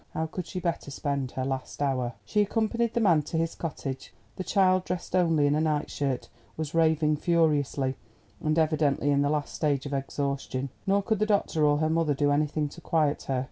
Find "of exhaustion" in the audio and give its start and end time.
9.85-10.69